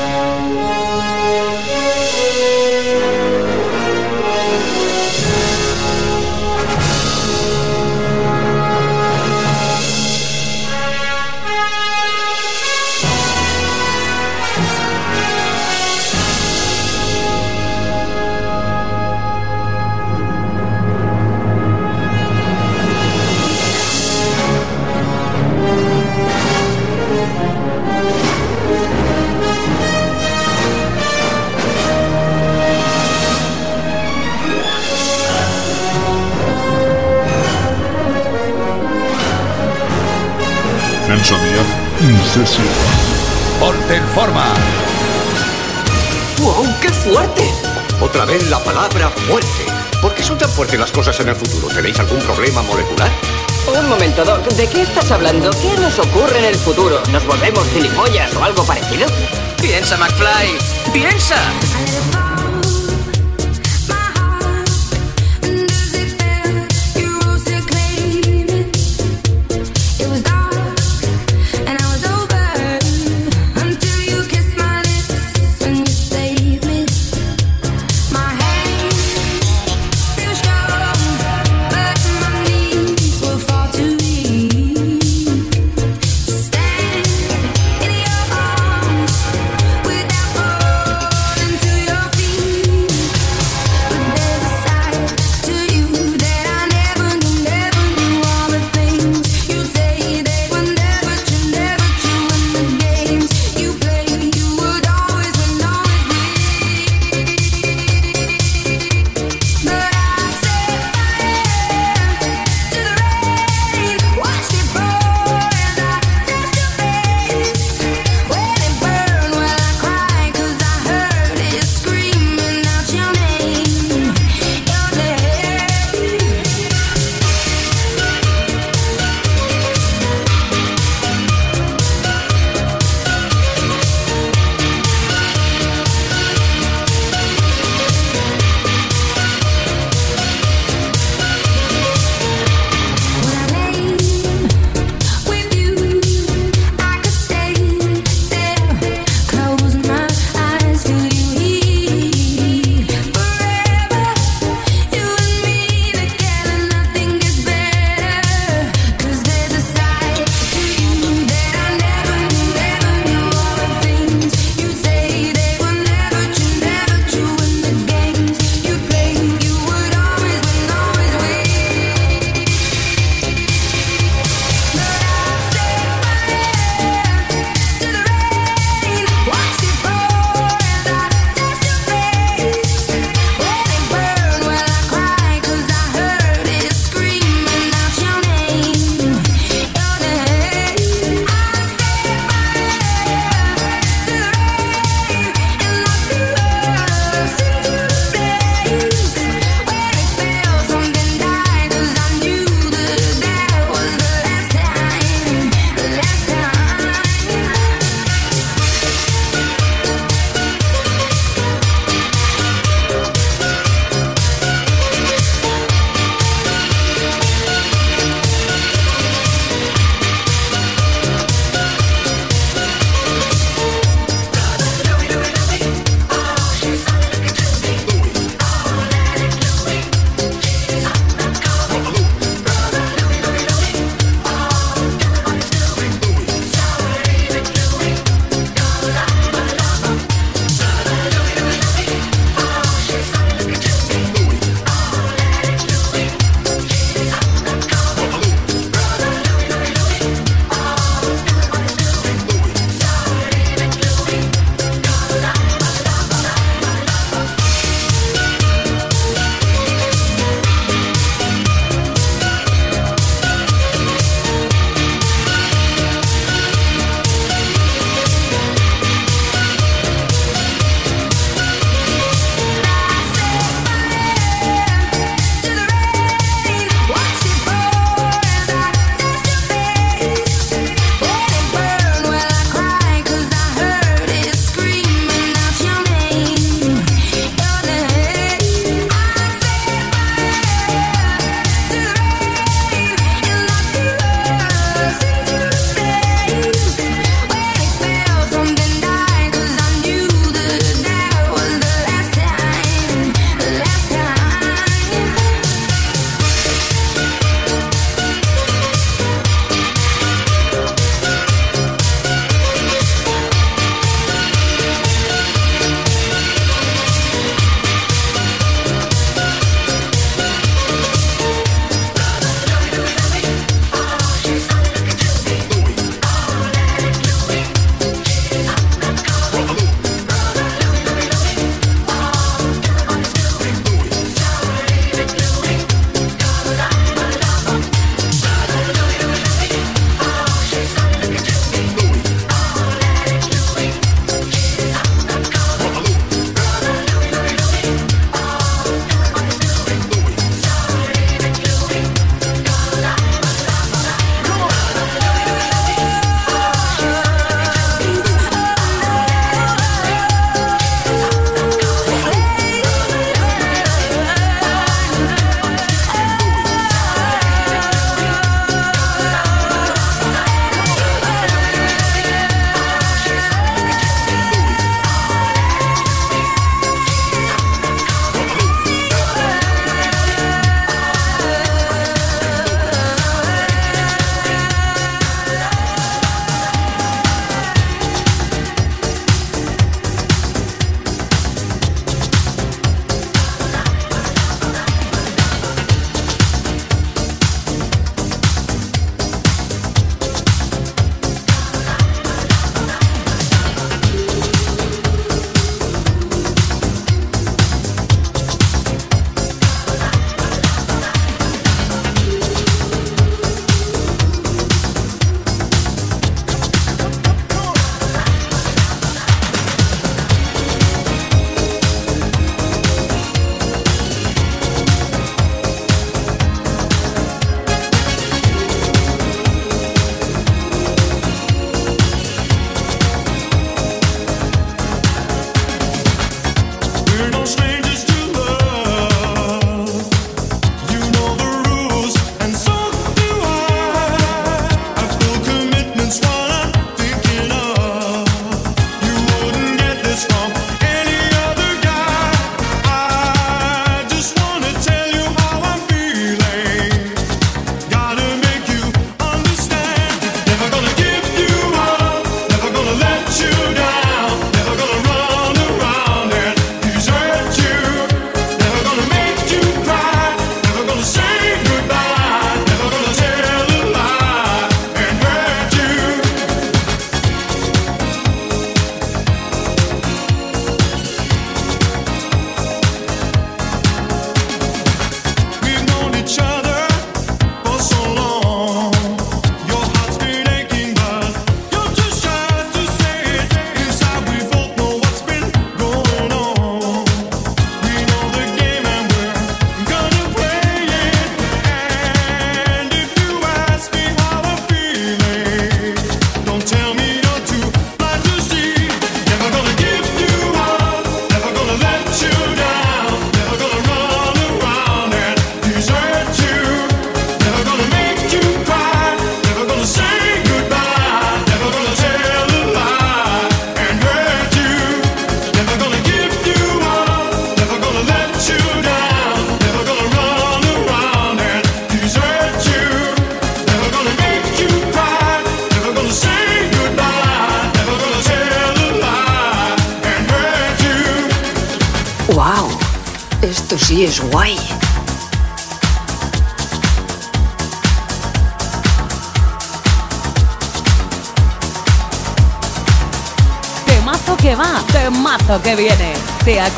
Música 0.00 0.69
¿Por 50.60 50.66
qué 50.66 50.76
son 50.76 50.84
tan 50.84 50.90
fuertes 50.90 50.92
las 50.92 50.92
cosas 50.92 51.20
en 51.20 51.28
el 51.30 51.36
futuro? 51.36 51.68
¿Tenéis 51.74 51.98
algún 52.00 52.18
problema 52.18 52.60
molecular? 52.60 53.10
Un 53.66 53.88
momento, 53.88 54.22
Doc, 54.26 54.46
¿de 54.48 54.66
qué 54.66 54.82
estás 54.82 55.10
hablando? 55.10 55.50
¿Qué 55.52 55.74
nos 55.80 55.98
ocurre 55.98 56.38
en 56.38 56.44
el 56.44 56.54
futuro? 56.54 57.02
¿Nos 57.10 57.26
volvemos 57.26 57.66
gilipollas 57.68 58.34
o 58.34 58.44
algo 58.44 58.62
parecido? 58.64 59.06
Piensa, 59.62 59.96
McFly. 59.96 60.58
Piensa. 60.92 61.36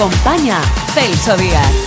Acompaña 0.02 0.60
Celso 0.94 1.36
Díaz. 1.36 1.81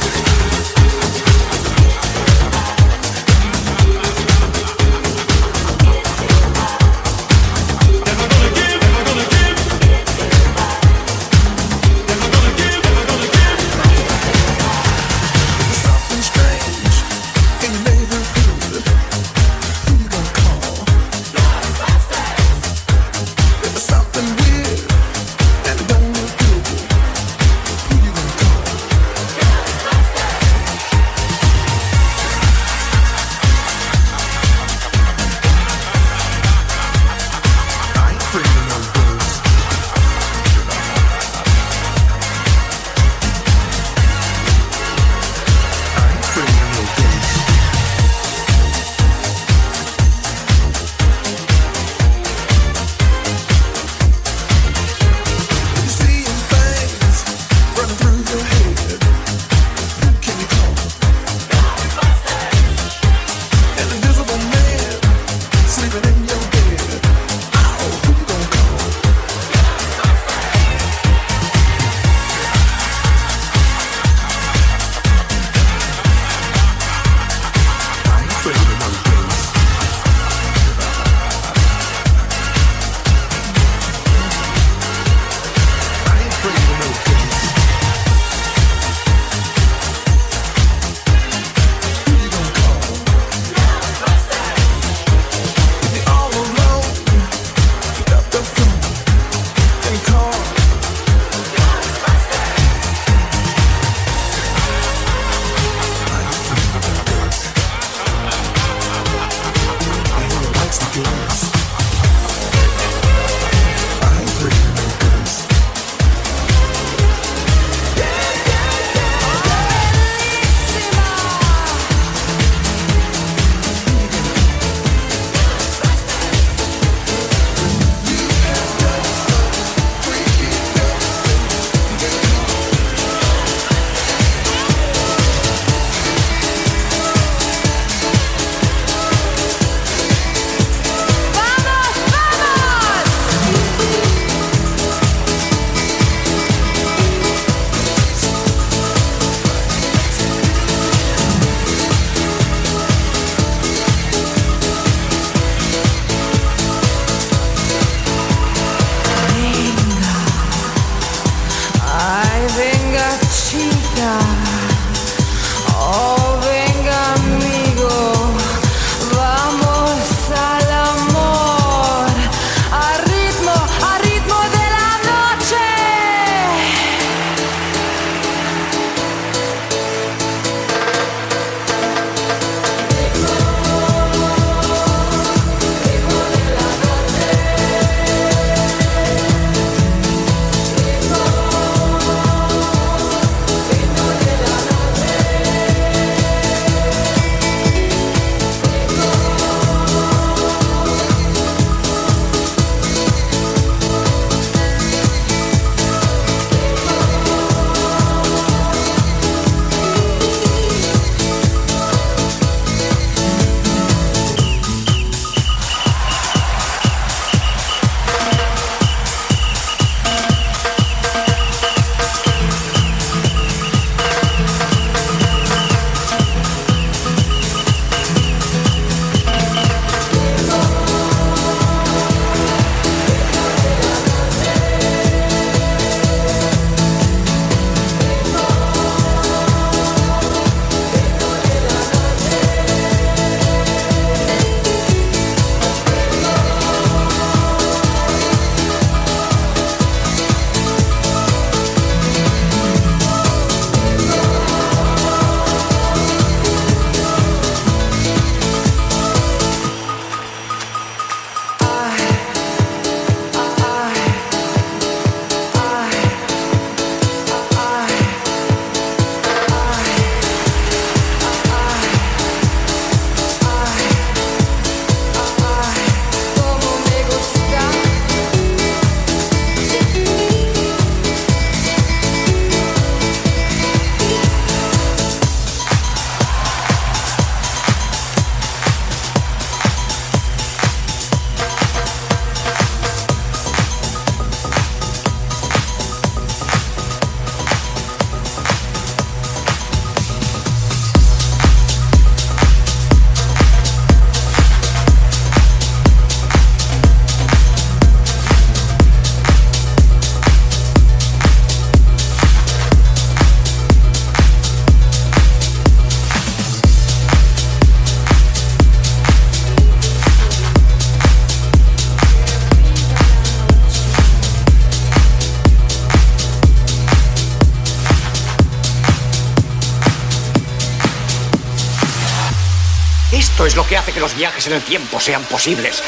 los 334.05 334.15
viajes 334.15 334.45
en 334.45 334.53
el 334.53 334.62
tiempo 334.62 335.00
sean 335.00 335.24
posibles. 335.24 335.81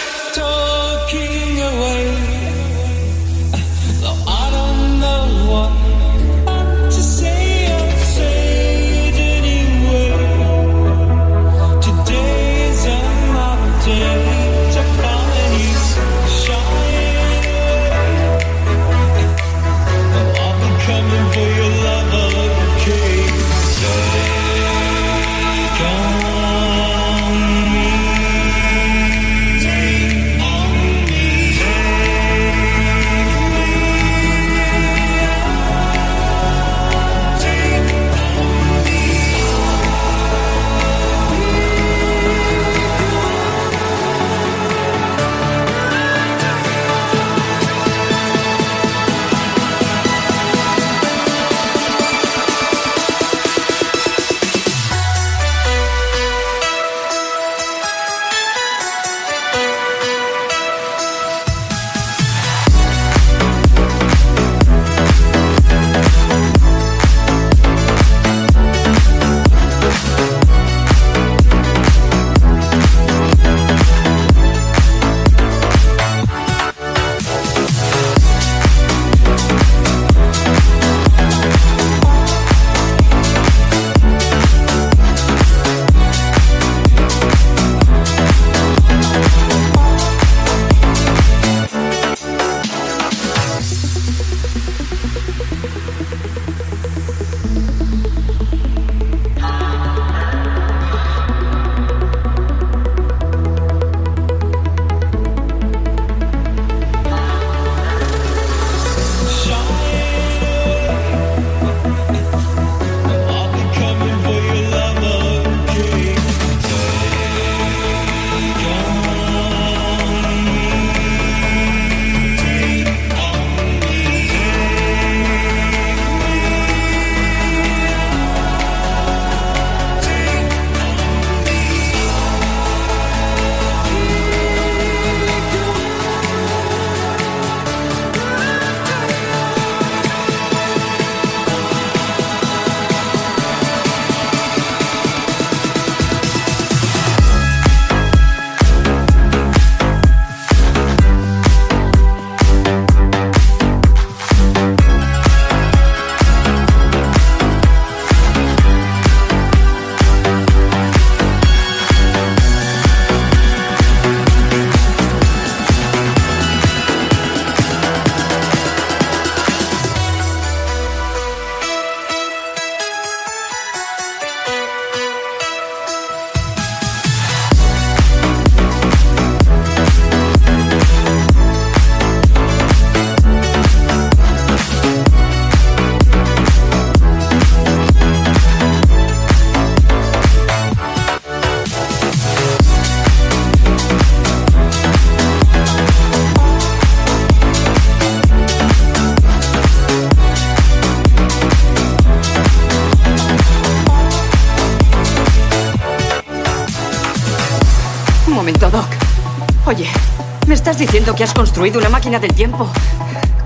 que 211.18 211.24
has 211.24 211.34
construido 211.34 211.80
una 211.80 211.90
máquina 211.90 212.20
del 212.20 212.32
tiempo. 212.34 212.70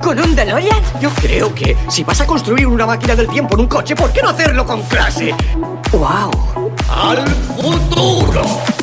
¿Con 0.04 0.20
un 0.20 0.36
DeLorean? 0.36 0.82
Yo 1.00 1.10
creo 1.12 1.56
que 1.56 1.78
si 1.88 2.04
vas 2.04 2.20
a 2.20 2.26
construir 2.26 2.68
una 2.68 2.86
máquina 2.86 3.16
del 3.16 3.30
tiempo 3.30 3.56
en 3.56 3.62
un 3.62 3.68
coche, 3.68 3.96
¿por 3.96 4.12
qué 4.12 4.22
no 4.22 4.30
hacerlo 4.30 4.66
con 4.66 4.82
clase? 4.84 5.34
¡Wow! 5.94 6.32
¡Al 6.90 7.26
futuro! 7.30 8.81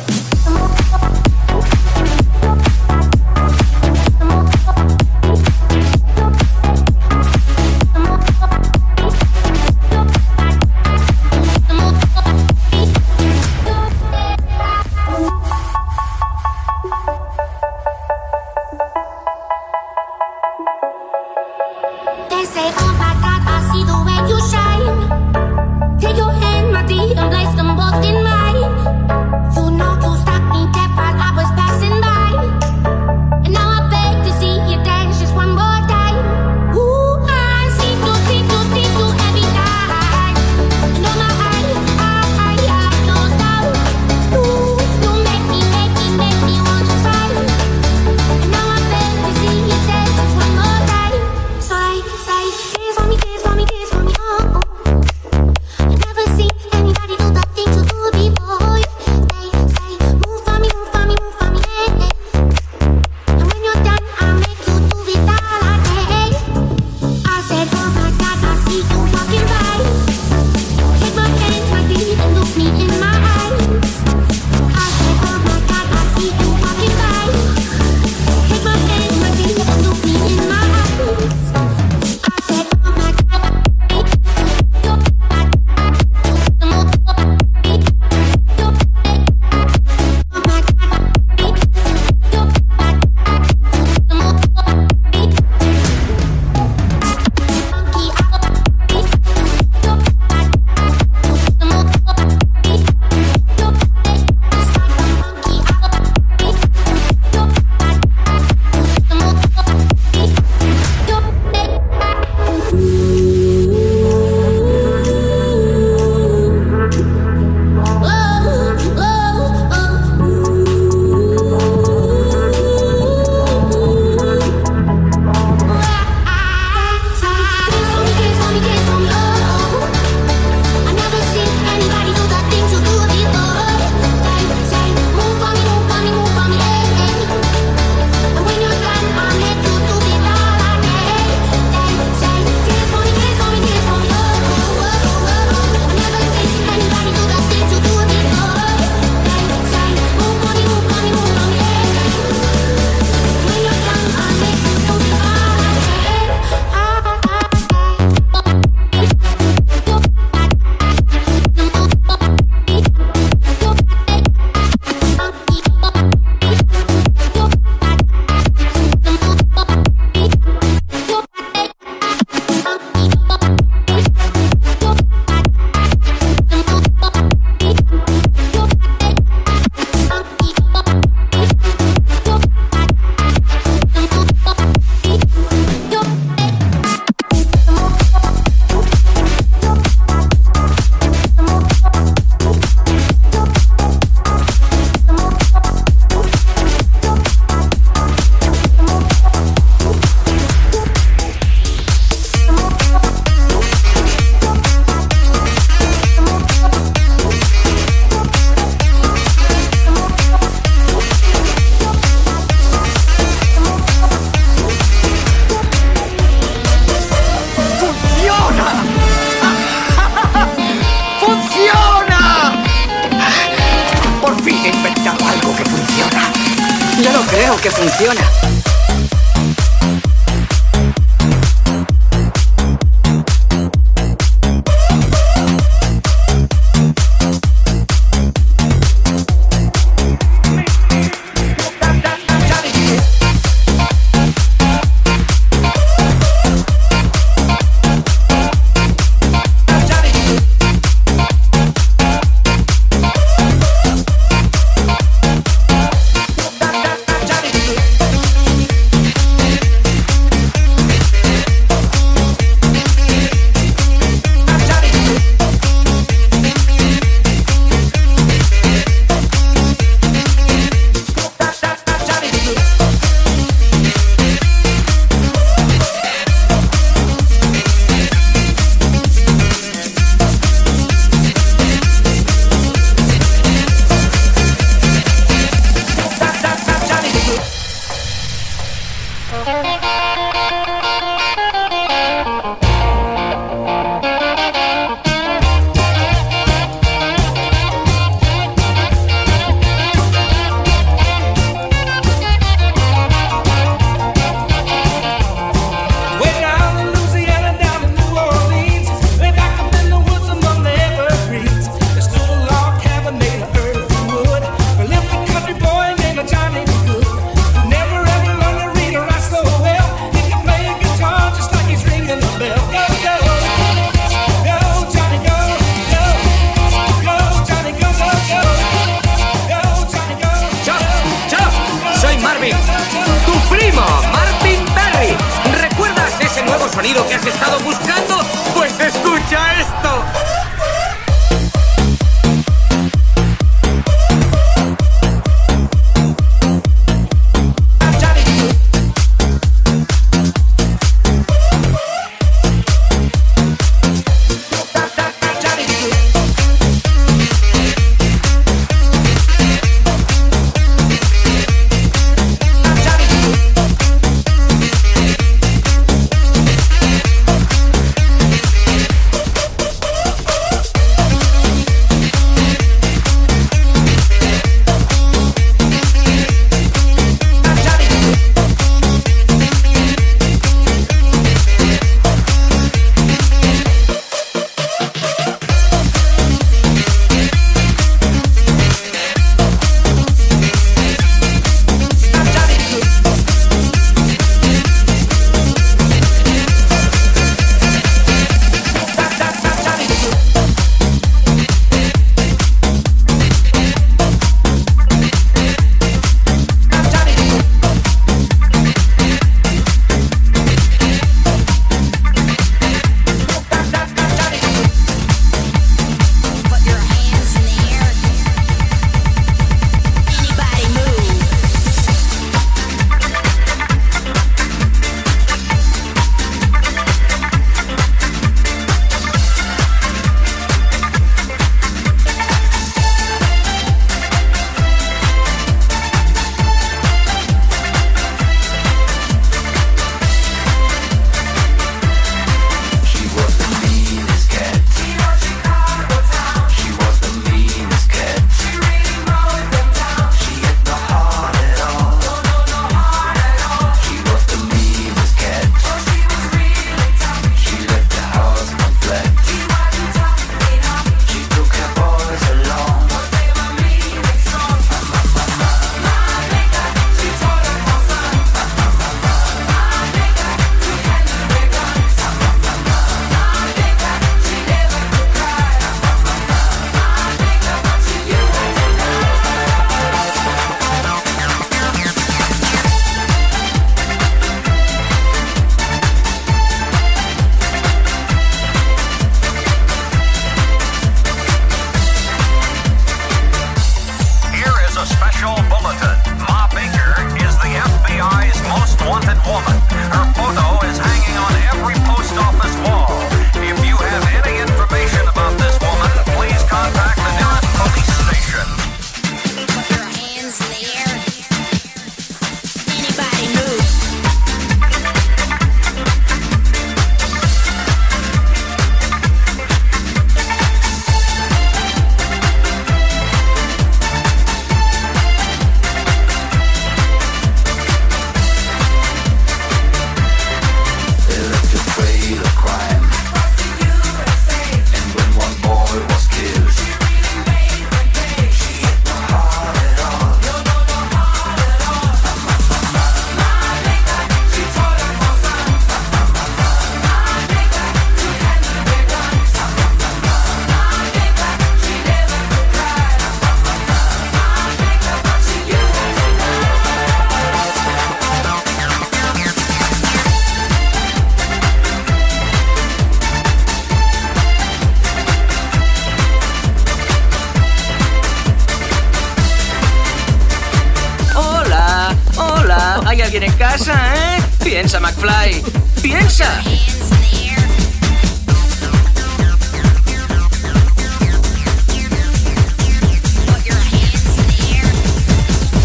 ¿Hay 572.89 573.03
alguien 573.03 573.21
en 573.21 573.33
casa, 573.33 573.93
eh? 573.93 574.19
Piensa, 574.43 574.79
McFly. 574.79 575.43
Piensa. 575.79 576.41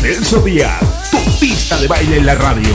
Celso 0.03 0.41
Díaz, 0.41 0.79
tu 1.11 1.39
pista 1.41 1.79
de 1.79 1.89
baile 1.89 2.19
en 2.19 2.27
la 2.27 2.35
radio. 2.35 2.75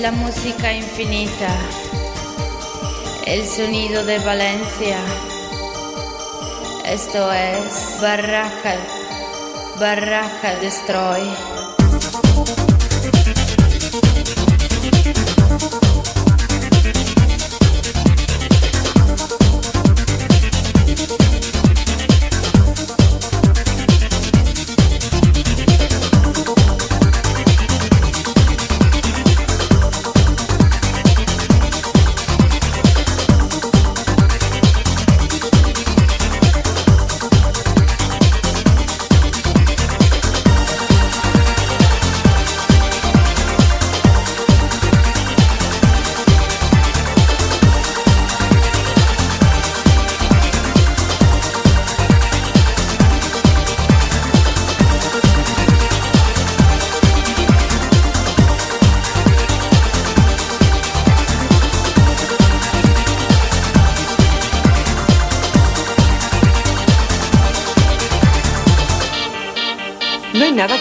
la 0.00 0.12
música 0.12 0.72
infinita, 0.72 1.48
el 3.26 3.44
sonido 3.44 4.04
de 4.04 4.18
Valencia. 4.20 4.96
Esto 6.84 7.32
es 7.32 7.98
Barraca, 8.00 8.76
Barraca 9.80 10.54
Destroy. 10.60 11.57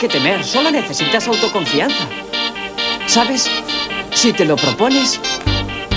temer, 0.08 0.44
solo 0.44 0.72
necesitas 0.72 1.28
autoconfianza. 1.28 2.08
¿Sabes? 3.06 3.50
Si 4.14 4.34
te 4.34 4.46
lo 4.46 4.56
propones, 4.56 5.20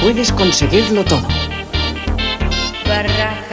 puedes 0.01 0.33
conseguirlo 0.33 1.05
todo. 1.05 1.27
Barra. 2.87 3.50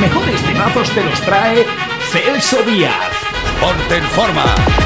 Mejores 0.00 0.42
temazos 0.42 0.90
te 0.90 1.02
los 1.02 1.20
trae 1.22 1.66
Celso 2.10 2.62
Díaz. 2.64 3.12
Ponte 3.60 3.96
en 3.96 4.04
forma. 4.04 4.85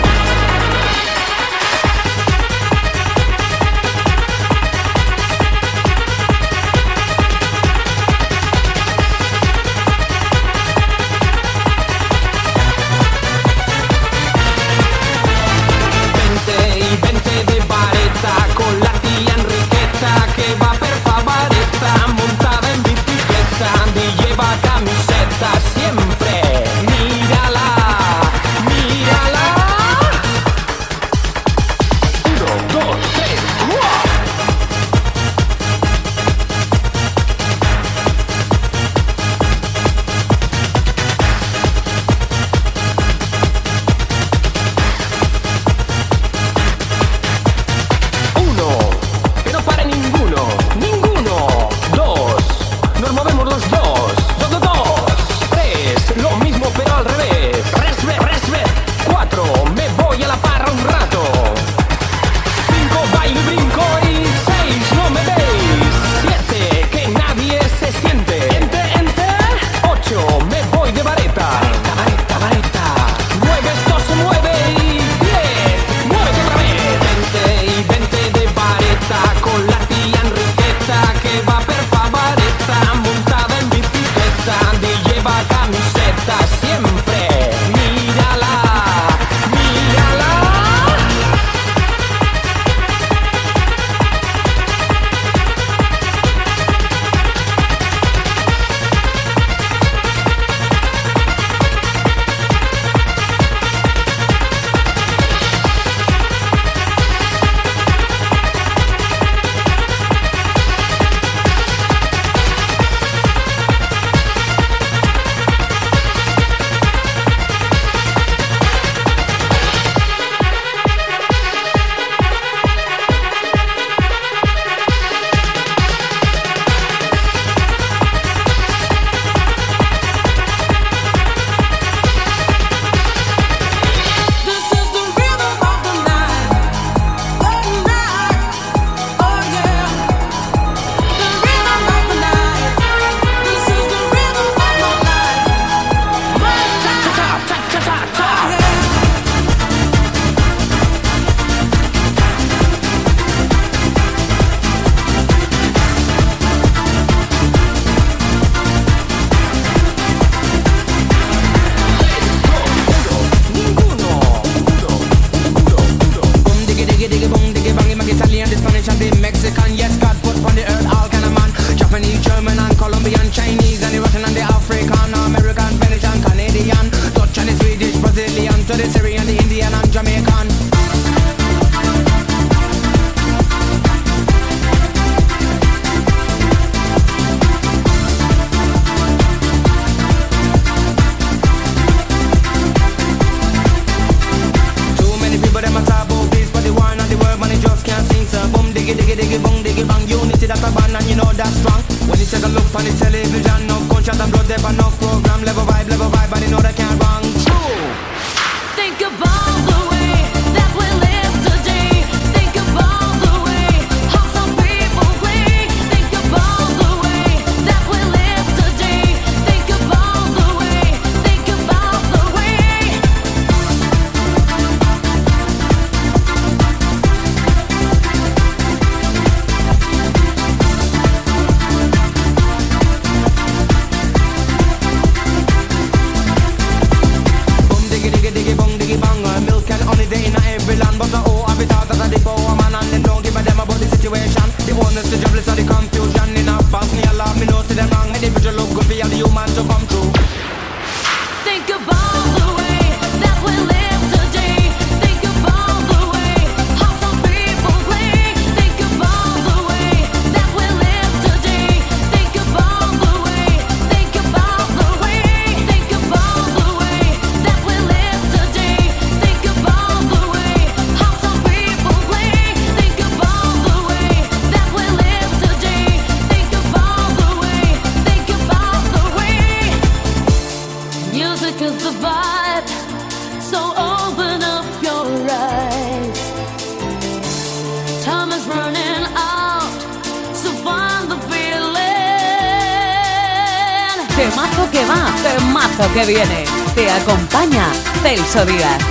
Celso 298.10 298.44
Díaz. 298.44 298.89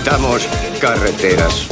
Necesitamos 0.00 0.48
carreteras. 0.80 1.69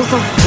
Condensador 0.00 0.36
de 0.36 0.39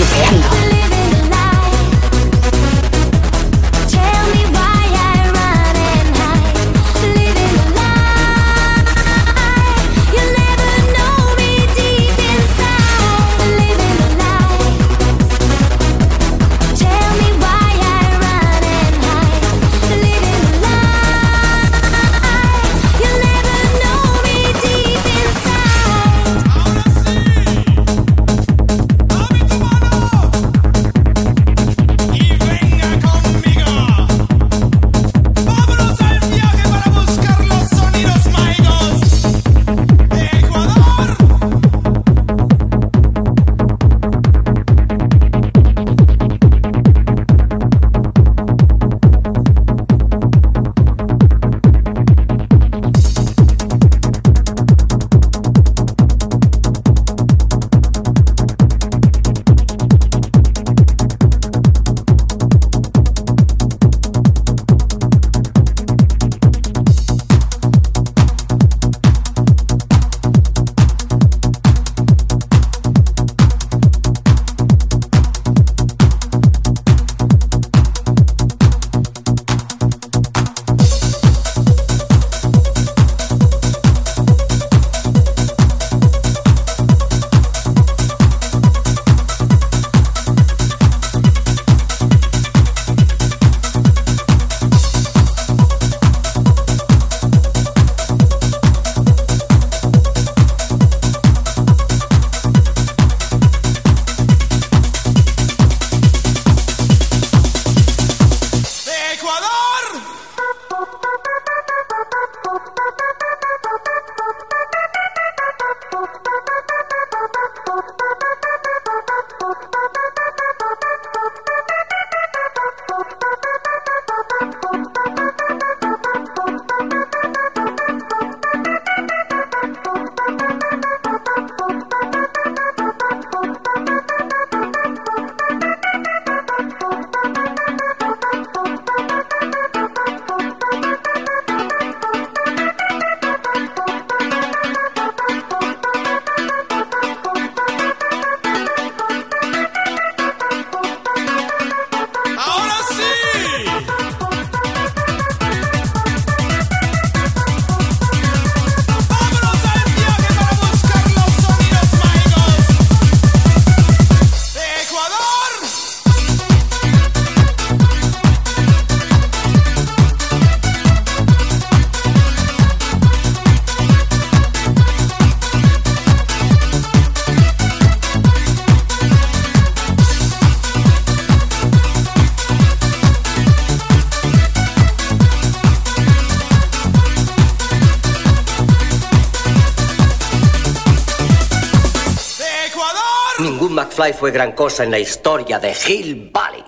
McFly 194.04 194.14
fue 194.14 194.32
gran 194.32 194.52
cosa 194.52 194.84
en 194.84 194.92
la 194.92 195.00
historia 195.00 195.60
de 195.60 195.74
Hill 195.88 196.30
Valley. 196.34 196.64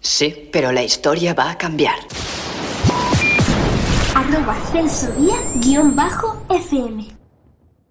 Sí, 0.00 0.48
pero 0.52 0.72
la 0.72 0.82
historia 0.82 1.34
va 1.34 1.50
a 1.50 1.58
cambiar. 1.58 1.96
Arroba 4.14 4.56
Celso 4.72 5.10
Díaz 5.12 5.42
guion 5.56 5.94
bajo 5.94 6.42
FM. 6.48 7.17